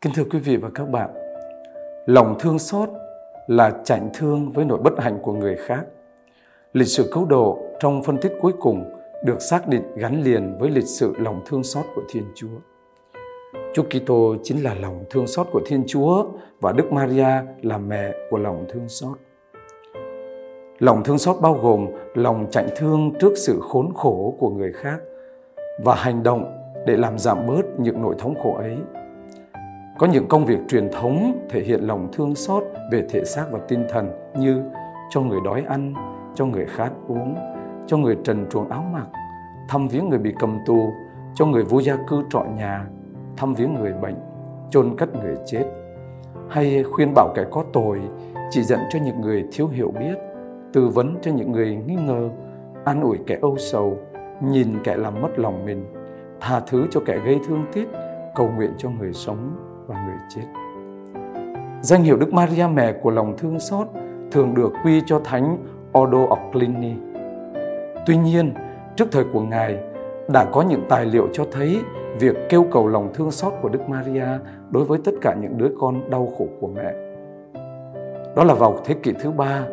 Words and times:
Kính 0.00 0.12
thưa 0.16 0.24
quý 0.30 0.38
vị 0.38 0.56
và 0.56 0.70
các 0.74 0.90
bạn, 0.90 1.10
lòng 2.06 2.36
thương 2.38 2.58
xót 2.58 2.88
là 3.46 3.72
chạnh 3.84 4.10
thương 4.14 4.52
với 4.52 4.64
nỗi 4.64 4.78
bất 4.78 4.92
hạnh 4.98 5.18
của 5.22 5.32
người 5.32 5.56
khác. 5.56 5.84
Lịch 6.72 6.88
sử 6.88 7.10
cứu 7.12 7.24
độ 7.24 7.58
trong 7.80 8.02
phân 8.02 8.18
tích 8.18 8.32
cuối 8.40 8.52
cùng 8.60 8.84
được 9.24 9.42
xác 9.42 9.68
định 9.68 9.82
gắn 9.96 10.22
liền 10.22 10.58
với 10.58 10.70
lịch 10.70 10.84
sử 10.86 11.12
lòng 11.18 11.42
thương 11.46 11.62
xót 11.62 11.84
của 11.94 12.02
Thiên 12.12 12.24
Chúa. 12.34 12.58
Chúa 13.74 13.82
Kitô 13.82 14.34
chính 14.42 14.64
là 14.64 14.74
lòng 14.74 15.04
thương 15.10 15.26
xót 15.26 15.46
của 15.52 15.60
Thiên 15.66 15.84
Chúa 15.86 16.26
và 16.60 16.72
Đức 16.72 16.92
Maria 16.92 17.42
là 17.62 17.78
mẹ 17.78 18.12
của 18.30 18.38
lòng 18.38 18.66
thương 18.68 18.88
xót. 18.88 19.18
Lòng 20.78 21.04
thương 21.04 21.18
xót 21.18 21.36
bao 21.40 21.54
gồm 21.54 21.86
lòng 22.14 22.46
chạnh 22.50 22.68
thương 22.76 23.12
trước 23.20 23.32
sự 23.36 23.60
khốn 23.60 23.94
khổ 23.94 24.36
của 24.38 24.50
người 24.50 24.72
khác 24.72 24.98
và 25.84 25.94
hành 25.94 26.22
động 26.22 26.44
để 26.86 26.96
làm 26.96 27.18
giảm 27.18 27.46
bớt 27.46 27.62
những 27.78 28.02
nỗi 28.02 28.14
thống 28.18 28.34
khổ 28.42 28.54
ấy 28.54 28.76
có 29.98 30.06
những 30.06 30.28
công 30.28 30.44
việc 30.44 30.58
truyền 30.68 30.88
thống 30.92 31.46
thể 31.50 31.60
hiện 31.60 31.80
lòng 31.80 32.08
thương 32.12 32.34
xót 32.34 32.62
về 32.92 33.06
thể 33.10 33.24
xác 33.24 33.44
và 33.50 33.58
tinh 33.68 33.84
thần 33.88 34.10
như 34.38 34.62
cho 35.10 35.20
người 35.20 35.38
đói 35.44 35.64
ăn, 35.68 35.94
cho 36.34 36.46
người 36.46 36.66
khát 36.66 36.90
uống, 37.08 37.34
cho 37.86 37.96
người 37.96 38.16
trần 38.24 38.46
truồng 38.50 38.68
áo 38.68 38.84
mặc, 38.92 39.06
thăm 39.68 39.88
viếng 39.88 40.08
người 40.08 40.18
bị 40.18 40.34
cầm 40.38 40.58
tù, 40.66 40.92
cho 41.34 41.46
người 41.46 41.64
vô 41.64 41.82
gia 41.82 41.96
cư 42.08 42.22
trọ 42.30 42.44
nhà, 42.56 42.86
thăm 43.36 43.54
viếng 43.54 43.74
người 43.74 43.92
bệnh, 43.92 44.14
chôn 44.70 44.96
cất 44.96 45.14
người 45.14 45.36
chết, 45.46 45.64
hay 46.48 46.82
khuyên 46.82 47.12
bảo 47.14 47.32
kẻ 47.34 47.44
có 47.50 47.64
tội, 47.72 48.00
chỉ 48.50 48.62
dẫn 48.62 48.80
cho 48.90 48.98
những 49.04 49.20
người 49.20 49.44
thiếu 49.52 49.68
hiểu 49.68 49.92
biết, 49.98 50.14
tư 50.72 50.88
vấn 50.88 51.16
cho 51.22 51.30
những 51.30 51.52
người 51.52 51.76
nghi 51.86 51.96
ngờ, 52.06 52.28
an 52.84 53.00
ủi 53.00 53.18
kẻ 53.26 53.38
âu 53.42 53.56
sầu, 53.58 53.98
nhìn 54.42 54.68
kẻ 54.84 54.96
làm 54.96 55.22
mất 55.22 55.38
lòng 55.38 55.66
mình, 55.66 55.84
tha 56.40 56.60
thứ 56.60 56.86
cho 56.90 57.00
kẻ 57.06 57.18
gây 57.24 57.38
thương 57.48 57.64
tích, 57.72 57.88
cầu 58.34 58.50
nguyện 58.56 58.70
cho 58.78 58.90
người 58.90 59.12
sống 59.12 59.67
và 59.88 60.06
người 60.06 60.16
chết. 60.28 60.42
Danh 61.82 62.02
hiệu 62.02 62.16
Đức 62.16 62.32
Maria 62.32 62.66
mẹ 62.74 62.92
của 62.92 63.10
lòng 63.10 63.36
thương 63.38 63.60
xót 63.60 63.86
thường 64.30 64.54
được 64.54 64.72
quy 64.84 65.02
cho 65.06 65.20
Thánh 65.24 65.56
Odo 65.98 66.18
of 66.18 66.52
Cluny. 66.52 66.92
Tuy 68.06 68.16
nhiên, 68.16 68.54
trước 68.96 69.08
thời 69.12 69.24
của 69.32 69.40
Ngài 69.40 69.78
đã 70.28 70.44
có 70.44 70.62
những 70.62 70.82
tài 70.88 71.06
liệu 71.06 71.28
cho 71.32 71.44
thấy 71.52 71.80
việc 72.20 72.36
kêu 72.48 72.66
cầu 72.70 72.88
lòng 72.88 73.10
thương 73.14 73.30
xót 73.30 73.52
của 73.62 73.68
Đức 73.68 73.88
Maria 73.88 74.26
đối 74.70 74.84
với 74.84 74.98
tất 75.04 75.12
cả 75.20 75.34
những 75.40 75.58
đứa 75.58 75.68
con 75.80 76.10
đau 76.10 76.32
khổ 76.38 76.46
của 76.60 76.66
mẹ. 76.66 76.92
Đó 78.36 78.44
là 78.44 78.54
vào 78.54 78.78
thế 78.84 78.94
kỷ 78.94 79.12
thứ 79.12 79.30
ba, 79.30 79.64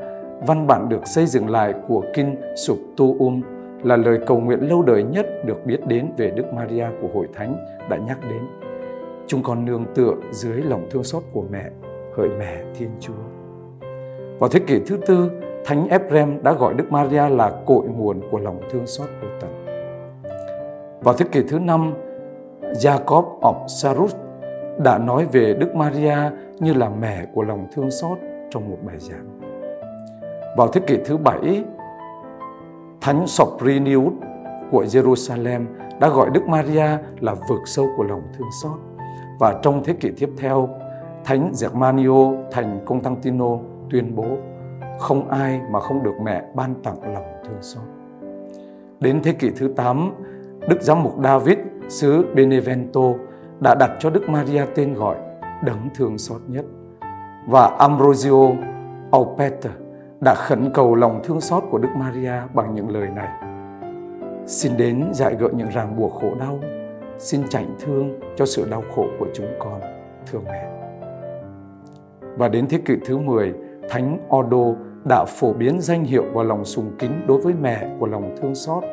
văn 0.48 0.68
bản 0.68 0.90
được 0.90 1.08
xây 1.08 1.26
dựng 1.26 1.50
lại 1.50 1.74
của 1.88 2.04
Kinh 2.14 2.36
Subtuum 2.56 3.42
là 3.84 3.98
lời 3.98 4.20
cầu 4.28 4.40
nguyện 4.40 4.70
lâu 4.70 4.82
đời 4.82 5.04
nhất 5.04 5.26
được 5.46 5.66
biết 5.66 5.88
đến 5.88 6.12
về 6.18 6.32
Đức 6.36 6.54
Maria 6.54 6.86
của 7.02 7.08
Hội 7.14 7.28
Thánh 7.34 7.56
đã 7.90 7.98
nhắc 7.98 8.18
đến 8.30 8.42
chúng 9.28 9.44
con 9.44 9.66
nương 9.66 9.86
tựa 9.96 10.14
dưới 10.32 10.62
lòng 10.62 10.88
thương 10.92 11.04
xót 11.04 11.24
của 11.34 11.44
mẹ, 11.52 11.70
hỡi 12.18 12.30
mẹ 12.30 12.64
Thiên 12.76 12.90
Chúa. 13.00 13.14
Vào 14.40 14.50
thế 14.50 14.60
kỷ 14.60 14.80
thứ 14.88 14.98
tư, 15.08 15.32
Thánh 15.66 15.88
Ephrem 15.88 16.44
đã 16.44 16.54
gọi 16.54 16.74
Đức 16.74 16.92
Maria 16.92 17.30
là 17.30 17.52
cội 17.66 17.86
nguồn 17.86 18.22
của 18.32 18.40
lòng 18.40 18.60
thương 18.72 18.88
xót 18.88 19.08
vô 19.22 19.28
tận. 19.42 19.66
Vào 21.02 21.16
thế 21.18 21.26
kỷ 21.32 21.44
thứ 21.50 21.60
năm, 21.60 21.94
Jacob 22.62 23.40
of 23.40 23.68
Sarus 23.68 24.16
đã 24.84 24.98
nói 24.98 25.26
về 25.32 25.54
Đức 25.54 25.76
Maria 25.76 26.18
như 26.60 26.74
là 26.74 26.90
mẹ 26.90 27.26
của 27.34 27.44
lòng 27.44 27.68
thương 27.76 27.92
xót 27.92 28.18
trong 28.50 28.70
một 28.70 28.78
bài 28.84 28.96
giảng. 29.00 29.40
Vào 30.58 30.68
thế 30.68 30.82
kỷ 30.88 30.98
thứ 31.06 31.18
bảy, 31.18 31.64
Thánh 33.02 33.28
Soprinius 33.28 34.14
của 34.72 34.84
Jerusalem 34.84 35.66
đã 36.00 36.10
gọi 36.10 36.30
Đức 36.34 36.48
Maria 36.48 36.88
là 37.20 37.34
vực 37.50 37.60
sâu 37.66 37.88
của 37.98 38.04
lòng 38.04 38.22
thương 38.38 38.48
xót. 38.64 38.95
Và 39.40 39.60
trong 39.62 39.84
thế 39.84 39.94
kỷ 39.94 40.12
tiếp 40.12 40.30
theo, 40.38 40.70
Thánh 41.24 41.52
Germanio 41.62 42.32
thành 42.52 42.80
Constantino 42.86 43.58
tuyên 43.90 44.16
bố 44.16 44.26
không 45.00 45.30
ai 45.30 45.62
mà 45.72 45.80
không 45.80 46.04
được 46.04 46.14
mẹ 46.24 46.44
ban 46.56 46.76
tặng 46.84 47.14
lòng 47.14 47.26
thương 47.44 47.62
xót. 47.62 47.84
Đến 49.00 49.22
thế 49.24 49.34
kỷ 49.34 49.50
thứ 49.50 49.74
8, 49.76 50.12
Đức 50.70 50.82
Giám 50.82 51.04
mục 51.04 51.14
David 51.24 51.58
xứ 51.90 52.26
Benevento 52.36 53.02
đã 53.60 53.76
đặt 53.76 53.92
cho 54.00 54.10
Đức 54.10 54.30
Maria 54.30 54.66
tên 54.76 54.94
gọi 54.94 55.16
đấng 55.64 55.90
thương 55.96 56.18
xót 56.18 56.42
nhất. 56.48 56.66
Và 57.48 57.76
Ambrosio 57.80 58.50
Alpeter 59.12 59.72
đã 60.22 60.36
khẩn 60.36 60.70
cầu 60.74 60.96
lòng 60.96 61.22
thương 61.24 61.42
xót 61.42 61.64
của 61.70 61.78
Đức 61.78 61.90
Maria 61.96 62.34
bằng 62.54 62.76
những 62.76 62.90
lời 62.90 63.08
này. 63.16 63.30
Xin 64.46 64.78
đến 64.78 65.10
giải 65.14 65.36
gợi 65.40 65.50
những 65.54 65.70
ràng 65.70 65.96
buộc 65.98 66.14
khổ 66.14 66.30
đau, 66.40 66.60
xin 67.18 67.48
chảnh 67.50 67.76
thương 67.80 68.20
cho 68.36 68.46
sự 68.46 68.68
đau 68.70 68.84
khổ 68.96 69.06
của 69.20 69.28
chúng 69.34 69.48
con, 69.60 69.82
thưa 70.32 70.40
mẹ. 70.46 70.70
Và 72.38 72.48
đến 72.48 72.68
thế 72.68 72.80
kỷ 72.86 72.94
thứ 73.06 73.18
10, 73.18 73.54
Thánh 73.90 74.28
Odo 74.36 74.80
đã 75.10 75.26
phổ 75.28 75.54
biến 75.54 75.82
danh 75.82 76.04
hiệu 76.04 76.24
và 76.34 76.44
lòng 76.44 76.66
sùng 76.66 76.92
kính 77.00 77.12
đối 77.28 77.42
với 77.42 77.54
mẹ 77.62 77.90
của 78.00 78.08
lòng 78.08 78.36
thương 78.42 78.56
xót. 78.56 78.84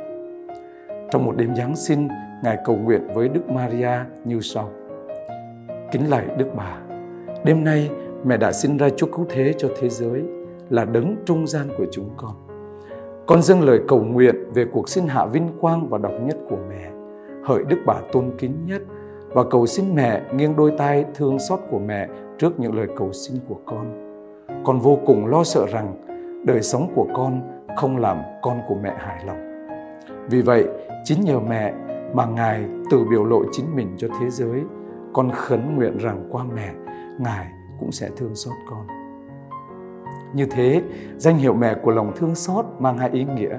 Trong 1.10 1.24
một 1.24 1.36
đêm 1.36 1.56
Giáng 1.56 1.76
sinh, 1.76 2.08
Ngài 2.42 2.58
cầu 2.64 2.76
nguyện 2.76 3.08
với 3.14 3.28
Đức 3.28 3.50
Maria 3.50 3.98
như 4.24 4.40
sau. 4.40 4.70
Kính 5.92 6.10
lạy 6.10 6.26
Đức 6.38 6.46
Bà, 6.56 6.78
đêm 7.44 7.64
nay 7.64 7.90
mẹ 8.24 8.36
đã 8.36 8.52
sinh 8.52 8.76
ra 8.76 8.88
Chúa 8.96 9.06
Cứu 9.06 9.26
Thế 9.28 9.54
cho 9.58 9.68
thế 9.80 9.88
giới, 9.88 10.22
là 10.70 10.84
đấng 10.84 11.16
trung 11.24 11.46
gian 11.46 11.68
của 11.78 11.86
chúng 11.90 12.10
con. 12.16 12.32
Con 13.26 13.42
dâng 13.42 13.62
lời 13.62 13.80
cầu 13.88 14.00
nguyện 14.00 14.34
về 14.54 14.64
cuộc 14.72 14.88
sinh 14.88 15.06
hạ 15.06 15.26
vinh 15.26 15.48
quang 15.60 15.86
và 15.86 15.98
độc 15.98 16.12
nhất 16.22 16.36
của 16.48 16.58
mẹ 16.68 16.90
hỡi 17.44 17.64
Đức 17.68 17.78
Bà 17.86 17.94
tôn 18.12 18.30
kính 18.38 18.66
nhất 18.66 18.82
và 19.28 19.44
cầu 19.50 19.66
xin 19.66 19.94
mẹ 19.94 20.22
nghiêng 20.34 20.56
đôi 20.56 20.72
tay 20.78 21.04
thương 21.14 21.38
xót 21.38 21.60
của 21.70 21.78
mẹ 21.78 22.08
trước 22.38 22.60
những 22.60 22.74
lời 22.74 22.86
cầu 22.96 23.12
xin 23.12 23.36
của 23.48 23.60
con. 23.66 24.12
Con 24.64 24.78
vô 24.78 24.98
cùng 25.06 25.26
lo 25.26 25.44
sợ 25.44 25.66
rằng 25.66 26.04
đời 26.46 26.62
sống 26.62 26.92
của 26.94 27.06
con 27.14 27.40
không 27.76 27.96
làm 27.96 28.18
con 28.42 28.60
của 28.68 28.74
mẹ 28.74 28.94
hài 28.98 29.24
lòng. 29.24 29.52
Vì 30.30 30.42
vậy, 30.42 30.68
chính 31.04 31.20
nhờ 31.20 31.40
mẹ 31.40 31.74
mà 32.14 32.26
Ngài 32.26 32.64
tự 32.90 33.04
biểu 33.10 33.24
lộ 33.24 33.42
chính 33.52 33.76
mình 33.76 33.88
cho 33.96 34.08
thế 34.20 34.30
giới, 34.30 34.60
con 35.12 35.30
khấn 35.30 35.76
nguyện 35.76 35.98
rằng 35.98 36.28
qua 36.30 36.44
mẹ, 36.54 36.72
Ngài 37.18 37.46
cũng 37.80 37.92
sẽ 37.92 38.08
thương 38.16 38.34
xót 38.34 38.54
con. 38.70 38.86
Như 40.34 40.46
thế, 40.50 40.82
danh 41.16 41.38
hiệu 41.38 41.54
mẹ 41.54 41.74
của 41.74 41.90
lòng 41.90 42.12
thương 42.16 42.34
xót 42.34 42.64
mang 42.78 42.98
hai 42.98 43.10
ý 43.10 43.24
nghĩa. 43.24 43.58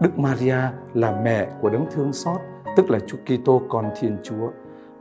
Đức 0.00 0.18
Maria 0.18 0.56
là 0.94 1.20
mẹ 1.24 1.48
của 1.60 1.70
đấng 1.70 1.86
thương 1.90 2.12
xót 2.12 2.40
tức 2.78 2.90
là 2.90 2.98
Chúa 3.06 3.18
Kitô 3.26 3.62
con 3.68 3.90
Thiên 4.00 4.16
Chúa 4.22 4.50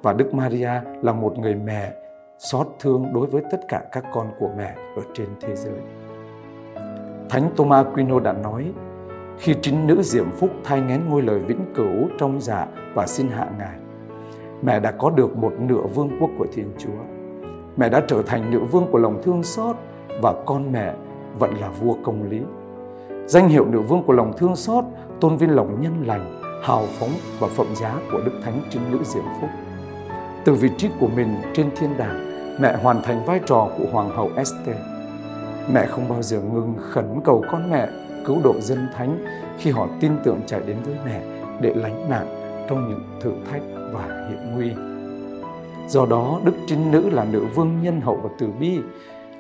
và 0.01 0.13
Đức 0.13 0.33
Maria 0.33 0.71
là 1.01 1.13
một 1.13 1.38
người 1.38 1.55
mẹ 1.55 1.93
xót 2.38 2.67
thương 2.79 3.13
đối 3.13 3.27
với 3.27 3.41
tất 3.51 3.57
cả 3.67 3.83
các 3.91 4.03
con 4.13 4.27
của 4.39 4.49
mẹ 4.57 4.75
ở 4.95 5.01
trên 5.13 5.27
thế 5.41 5.55
giới. 5.55 5.79
Thánh 7.29 7.49
Thomas 7.55 7.85
Aquino 7.85 8.19
đã 8.19 8.33
nói, 8.33 8.71
khi 9.37 9.55
chính 9.61 9.87
nữ 9.87 10.01
Diệm 10.01 10.31
Phúc 10.31 10.49
thai 10.63 10.81
ngén 10.81 11.09
ngôi 11.09 11.21
lời 11.21 11.39
vĩnh 11.39 11.73
cửu 11.75 12.07
trong 12.17 12.41
dạ 12.41 12.67
và 12.93 13.07
xin 13.07 13.27
hạ 13.27 13.49
Ngài, 13.59 13.77
mẹ 14.61 14.79
đã 14.79 14.91
có 14.91 15.09
được 15.09 15.37
một 15.37 15.53
nửa 15.59 15.81
vương 15.95 16.09
quốc 16.19 16.29
của 16.37 16.47
Thiên 16.53 16.71
Chúa. 16.77 16.99
Mẹ 17.77 17.89
đã 17.89 18.01
trở 18.07 18.21
thành 18.21 18.51
nữ 18.51 18.59
vương 18.71 18.87
của 18.91 18.97
lòng 18.97 19.21
thương 19.23 19.43
xót 19.43 19.75
và 20.21 20.33
con 20.45 20.71
mẹ 20.71 20.93
vẫn 21.39 21.53
là 21.53 21.69
vua 21.69 21.95
công 22.03 22.29
lý. 22.29 22.41
Danh 23.25 23.49
hiệu 23.49 23.66
nữ 23.66 23.81
vương 23.81 24.03
của 24.03 24.13
lòng 24.13 24.33
thương 24.37 24.55
xót 24.55 24.83
tôn 25.21 25.37
vinh 25.37 25.55
lòng 25.55 25.81
nhân 25.81 26.03
lành, 26.05 26.41
hào 26.62 26.85
phóng 27.00 27.09
và 27.40 27.47
phẩm 27.47 27.68
giá 27.75 28.00
của 28.12 28.22
Đức 28.25 28.31
Thánh 28.44 28.62
Trinh 28.69 28.81
Nữ 28.91 28.97
Diệm 29.03 29.23
Phúc. 29.41 29.50
Từ 30.45 30.53
vị 30.53 30.69
trí 30.78 30.90
của 31.00 31.07
mình 31.07 31.35
trên 31.53 31.69
thiên 31.75 31.97
đàng, 31.97 32.28
mẹ 32.62 32.78
hoàn 32.84 33.01
thành 33.03 33.25
vai 33.25 33.40
trò 33.45 33.69
của 33.78 33.85
Hoàng 33.91 34.09
hậu 34.09 34.29
Esther. 34.35 34.75
Mẹ 35.73 35.85
không 35.85 36.09
bao 36.09 36.22
giờ 36.22 36.41
ngừng 36.41 36.73
khẩn 36.79 37.06
cầu 37.23 37.44
con 37.51 37.72
mẹ 37.72 37.88
cứu 38.25 38.38
độ 38.44 38.53
dân 38.59 38.88
thánh 38.96 39.25
khi 39.57 39.72
họ 39.72 39.88
tin 40.00 40.12
tưởng 40.23 40.40
chạy 40.46 40.62
đến 40.67 40.78
với 40.85 40.96
mẹ 41.06 41.22
để 41.62 41.73
lánh 41.75 42.09
nạn 42.09 42.28
trong 42.69 42.90
những 42.90 43.03
thử 43.22 43.31
thách 43.51 43.62
và 43.94 44.28
hiểm 44.29 44.56
nguy. 44.56 44.72
Do 45.88 46.06
đó, 46.06 46.40
Đức 46.44 46.53
Trinh 46.67 46.91
Nữ 46.91 47.09
là 47.09 47.25
nữ 47.31 47.46
vương 47.56 47.81
nhân 47.81 48.02
hậu 48.02 48.20
và 48.23 48.29
từ 48.40 48.47
bi, 48.59 48.79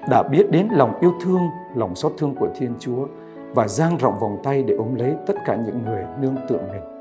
đã 0.09 0.23
biết 0.23 0.51
đến 0.51 0.67
lòng 0.71 0.99
yêu 1.01 1.13
thương, 1.23 1.41
lòng 1.75 1.95
xót 1.95 2.11
thương 2.17 2.35
của 2.35 2.47
Thiên 2.57 2.73
Chúa 2.79 3.07
và 3.55 3.67
dang 3.67 3.97
rộng 3.97 4.19
vòng 4.19 4.37
tay 4.43 4.63
để 4.63 4.75
ôm 4.75 4.95
lấy 4.95 5.15
tất 5.27 5.33
cả 5.45 5.55
những 5.55 5.85
người 5.85 6.03
nương 6.21 6.35
tựa 6.49 6.59
mình. 6.71 6.96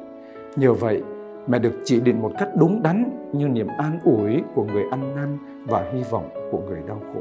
Nhờ 0.56 0.72
vậy, 0.72 1.02
mẹ 1.46 1.58
được 1.58 1.80
chỉ 1.84 2.00
định 2.00 2.22
một 2.22 2.32
cách 2.38 2.48
đúng 2.58 2.82
đắn 2.82 3.28
như 3.32 3.48
niềm 3.48 3.66
an 3.78 3.98
ủi 4.04 4.42
của 4.54 4.64
người 4.64 4.84
ăn 4.90 5.14
năn 5.16 5.38
và 5.64 5.90
hy 5.92 6.02
vọng 6.10 6.28
của 6.50 6.60
người 6.68 6.80
đau 6.88 7.00
khổ. 7.14 7.20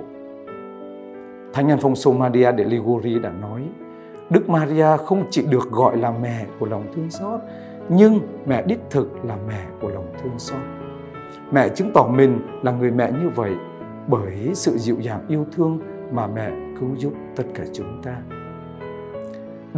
Thánh 1.54 1.68
Alfonso 1.68 2.18
Maria 2.18 2.52
de 2.58 2.64
Liguri 2.64 3.20
đã 3.20 3.32
nói, 3.42 3.62
Đức 4.30 4.50
Maria 4.50 4.98
không 5.06 5.24
chỉ 5.30 5.46
được 5.50 5.72
gọi 5.72 5.98
là 5.98 6.12
mẹ 6.12 6.46
của 6.60 6.66
lòng 6.66 6.84
thương 6.96 7.10
xót, 7.10 7.40
nhưng 7.90 8.20
mẹ 8.46 8.64
đích 8.68 8.80
thực 8.90 9.26
là 9.26 9.38
mẹ 9.48 9.66
của 9.82 9.90
lòng 9.90 10.08
thương 10.24 10.40
xót. 10.40 10.62
Mẹ 11.52 11.70
chứng 11.70 11.92
tỏ 11.94 12.08
mình 12.08 12.40
là 12.64 12.72
người 12.72 12.92
mẹ 12.92 13.12
như 13.12 13.30
vậy 13.36 13.52
bởi 14.08 14.50
sự 14.54 14.78
dịu 14.78 14.96
dàng 15.00 15.26
yêu 15.28 15.46
thương 15.52 15.80
mà 16.12 16.28
mẹ 16.28 16.52
cứu 16.80 16.90
giúp 16.98 17.14
tất 17.36 17.44
cả 17.54 17.64
chúng 17.74 18.02
ta 18.04 18.16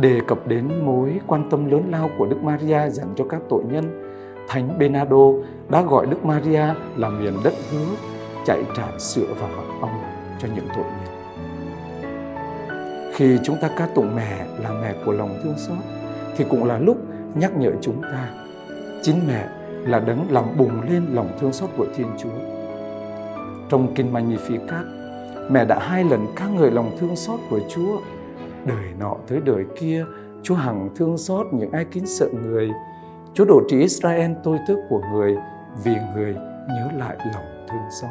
đề 0.01 0.21
cập 0.27 0.47
đến 0.47 0.85
mối 0.85 1.19
quan 1.27 1.49
tâm 1.49 1.71
lớn 1.71 1.83
lao 1.91 2.09
của 2.17 2.25
Đức 2.25 2.43
Maria 2.43 2.89
dành 2.89 3.13
cho 3.15 3.25
các 3.29 3.41
tội 3.49 3.63
nhân, 3.63 4.03
Thánh 4.47 4.79
Bernardo 4.79 5.31
đã 5.69 5.81
gọi 5.81 6.05
Đức 6.05 6.25
Maria 6.25 6.63
là 6.95 7.09
miền 7.09 7.33
đất 7.43 7.53
hứa, 7.71 7.95
chảy 8.45 8.63
tràn 8.77 8.99
sữa 8.99 9.27
vào 9.39 9.49
mật 9.57 9.63
ong 9.81 10.01
cho 10.39 10.47
những 10.55 10.67
tội 10.75 10.85
nhân. 10.85 11.13
Khi 13.13 13.37
chúng 13.43 13.57
ta 13.61 13.69
ca 13.77 13.87
tụng 13.95 14.15
mẹ 14.15 14.45
là 14.59 14.71
mẹ 14.81 14.95
của 15.05 15.11
lòng 15.11 15.39
thương 15.43 15.57
xót 15.57 15.77
thì 16.37 16.45
cũng 16.49 16.63
là 16.63 16.79
lúc 16.79 16.97
nhắc 17.35 17.57
nhở 17.57 17.71
chúng 17.81 18.01
ta 18.01 18.29
chính 19.01 19.19
mẹ 19.27 19.47
là 19.83 19.99
đấng 19.99 20.31
làm 20.31 20.45
bùng 20.57 20.81
lên 20.89 21.05
lòng 21.13 21.29
thương 21.39 21.53
xót 21.53 21.69
của 21.77 21.85
Thiên 21.95 22.07
Chúa. 22.17 22.29
Trong 23.69 23.93
kinh 23.95 24.13
Magnificat, 24.13 24.83
mẹ 25.49 25.65
đã 25.65 25.79
hai 25.79 26.03
lần 26.03 26.27
ca 26.35 26.47
ngợi 26.47 26.71
lòng 26.71 26.97
thương 26.99 27.15
xót 27.15 27.39
của 27.49 27.59
Chúa. 27.69 27.97
Đời 28.67 28.93
nọ 28.99 29.15
tới 29.27 29.39
đời 29.45 29.65
kia, 29.79 30.05
Chúa 30.43 30.55
hằng 30.55 30.89
thương 30.95 31.17
xót 31.17 31.47
những 31.51 31.71
ai 31.71 31.85
kính 31.91 32.05
sợ 32.05 32.29
người. 32.43 32.69
Chúa 33.33 33.45
độ 33.45 33.61
trị 33.67 33.79
Israel 33.79 34.31
tôi 34.43 34.57
tước 34.67 34.77
của 34.89 35.01
người 35.13 35.35
vì 35.83 35.95
người 36.15 36.33
nhớ 36.67 36.89
lại 36.97 37.17
lòng 37.33 37.65
thương 37.69 37.81
xót. 38.01 38.09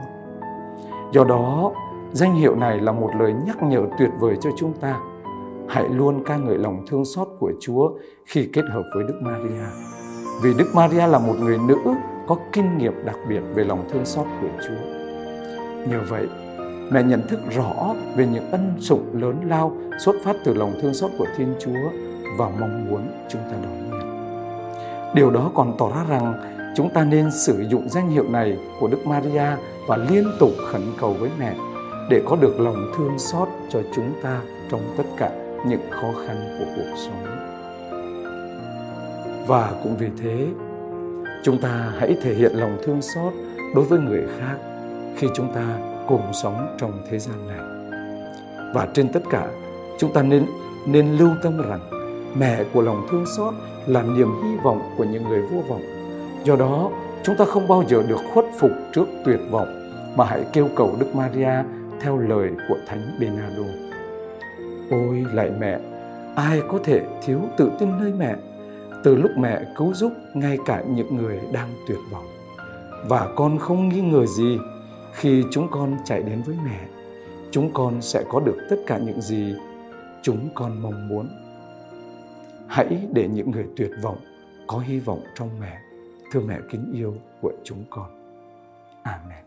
Do 1.13 1.25
đó, 1.25 1.73
danh 2.13 2.35
hiệu 2.35 2.57
này 2.57 2.81
là 2.81 2.93
một 2.93 3.11
lời 3.19 3.35
nhắc 3.47 3.63
nhở 3.63 3.81
tuyệt 3.99 4.11
vời 4.21 4.37
cho 4.41 4.51
chúng 4.59 4.73
ta. 4.81 5.01
Hãy 5.69 5.89
luôn 5.89 6.25
ca 6.25 6.37
ngợi 6.37 6.59
lòng 6.59 6.85
thương 6.91 7.05
xót 7.05 7.29
của 7.39 7.53
Chúa 7.61 7.91
khi 8.25 8.49
kết 8.53 8.65
hợp 8.73 8.83
với 8.95 9.05
Đức 9.09 9.21
Maria. 9.23 9.65
Vì 10.43 10.55
Đức 10.59 10.75
Maria 10.75 11.07
là 11.07 11.19
một 11.19 11.35
người 11.41 11.59
nữ 11.69 11.79
có 12.27 12.37
kinh 12.53 12.79
nghiệm 12.79 13.05
đặc 13.05 13.17
biệt 13.29 13.41
về 13.55 13.65
lòng 13.65 13.89
thương 13.91 14.05
xót 14.05 14.27
của 14.41 14.49
Chúa. 14.67 14.87
Nhờ 15.91 16.01
vậy, 16.09 16.29
mẹ 16.91 17.03
nhận 17.03 17.29
thức 17.29 17.41
rõ 17.51 17.95
về 18.17 18.27
những 18.27 18.51
ân 18.51 18.73
sủng 18.81 19.23
lớn 19.23 19.37
lao 19.45 19.77
xuất 19.99 20.17
phát 20.25 20.37
từ 20.45 20.55
lòng 20.55 20.79
thương 20.83 20.95
xót 20.95 21.11
của 21.19 21.27
Thiên 21.37 21.55
Chúa 21.61 21.91
và 22.39 22.49
mong 22.61 22.87
muốn 22.91 23.09
chúng 23.29 23.43
ta 23.43 23.57
đón 23.63 23.91
nhận. 23.91 23.97
Điều 25.15 25.31
đó 25.31 25.51
còn 25.55 25.77
tỏ 25.79 25.91
ra 25.95 26.05
rằng 26.09 26.35
chúng 26.77 26.91
ta 26.91 27.05
nên 27.05 27.31
sử 27.31 27.65
dụng 27.71 27.89
danh 27.89 28.11
hiệu 28.11 28.25
này 28.29 28.59
của 28.81 28.89
Đức 28.89 29.07
Maria 29.07 29.57
và 29.89 29.97
liên 29.97 30.25
tục 30.41 30.51
khẩn 30.73 30.83
cầu 31.01 31.17
với 31.21 31.31
mẹ 31.39 31.55
để 32.11 32.23
có 32.27 32.37
được 32.37 32.61
lòng 32.61 32.93
thương 32.97 33.19
xót 33.19 33.49
cho 33.69 33.81
chúng 33.97 34.13
ta 34.23 34.41
trong 34.71 34.81
tất 34.97 35.05
cả 35.17 35.31
những 35.69 35.91
khó 35.91 36.09
khăn 36.27 36.57
của 36.59 36.65
cuộc 36.77 36.97
sống. 36.97 37.27
Và 39.47 39.73
cũng 39.83 39.97
vì 39.97 40.09
thế, 40.23 40.47
chúng 41.45 41.59
ta 41.61 41.93
hãy 41.99 42.17
thể 42.23 42.35
hiện 42.35 42.53
lòng 42.55 42.79
thương 42.85 43.03
xót 43.03 43.33
đối 43.75 43.85
với 43.85 43.99
người 43.99 44.23
khác 44.39 44.57
khi 45.17 45.27
chúng 45.35 45.55
ta 45.55 45.96
cùng 46.09 46.33
sống 46.33 46.77
trong 46.79 46.93
thế 47.11 47.19
gian 47.19 47.49
này. 47.49 47.59
Và 48.75 48.89
trên 48.95 49.13
tất 49.13 49.23
cả, 49.31 49.49
chúng 49.99 50.13
ta 50.13 50.23
nên 50.23 50.47
nên 50.87 51.17
lưu 51.17 51.31
tâm 51.43 51.69
rằng 51.69 51.81
mẹ 52.39 52.65
của 52.73 52.83
lòng 52.83 53.07
thương 53.11 53.25
xót 53.37 53.55
là 53.87 54.03
niềm 54.03 54.29
hy 54.43 54.57
vọng 54.65 54.83
của 54.99 55.05
những 55.05 55.23
người 55.23 55.43
vô 55.43 55.63
vọng. 55.69 55.83
Do 56.45 56.57
đó, 56.57 56.91
chúng 57.23 57.37
ta 57.37 57.45
không 57.45 57.69
bao 57.69 57.85
giờ 57.89 58.03
được 58.09 58.21
khuất 58.33 58.45
phục 58.59 58.71
trước 58.93 59.09
tuyệt 59.25 59.41
vọng 59.51 59.93
mà 60.17 60.25
hãy 60.25 60.45
kêu 60.53 60.69
cầu 60.77 60.97
Đức 60.99 61.15
Maria 61.15 61.53
theo 62.01 62.19
lời 62.19 62.51
của 62.69 62.77
Thánh 62.87 63.17
Bernardo. 63.21 63.65
Ôi 64.91 65.27
lạy 65.33 65.51
mẹ, 65.61 65.79
ai 66.37 66.63
có 66.69 66.79
thể 66.85 67.03
thiếu 67.25 67.41
tự 67.57 67.71
tin 67.79 67.99
nơi 68.01 68.13
mẹ 68.19 68.35
từ 69.05 69.17
lúc 69.17 69.31
mẹ 69.37 69.61
cứu 69.77 69.95
giúp 69.95 70.13
ngay 70.35 70.59
cả 70.67 70.83
những 70.89 71.17
người 71.17 71.41
đang 71.53 71.69
tuyệt 71.89 71.99
vọng. 72.13 72.27
Và 73.09 73.29
con 73.37 73.59
không 73.59 73.89
nghi 73.89 74.01
ngờ 74.01 74.27
gì 74.27 74.59
khi 75.17 75.45
chúng 75.51 75.69
con 75.71 75.97
chạy 76.05 76.23
đến 76.23 76.43
với 76.43 76.57
mẹ, 76.65 76.81
chúng 77.51 77.71
con 77.75 78.03
sẽ 78.03 78.25
có 78.29 78.41
được 78.41 78.67
tất 78.71 78.77
cả 78.87 78.99
những 78.99 79.21
gì 79.21 79.55
chúng 80.23 80.49
con 80.55 80.83
mong 80.83 81.09
muốn. 81.09 81.29
Hãy 82.69 83.07
để 83.13 83.29
những 83.29 83.51
người 83.51 83.67
tuyệt 83.77 83.91
vọng 84.03 84.19
có 84.67 84.79
hy 84.79 84.99
vọng 84.99 85.21
trong 85.35 85.61
mẹ, 85.61 85.79
thưa 86.33 86.41
mẹ 86.41 86.59
kính 86.71 86.93
yêu 86.95 87.15
của 87.43 87.53
chúng 87.65 87.85
con. 87.91 88.11
Amen. 89.03 89.46